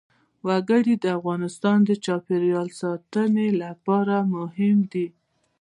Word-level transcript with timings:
وګړي 0.47 0.93
د 0.99 1.05
افغانستان 1.17 1.77
د 1.85 1.91
چاپیریال 2.05 2.67
ساتنې 2.81 3.47
لپاره 3.63 4.15
مهم 4.35 4.77
دي. 4.91 5.07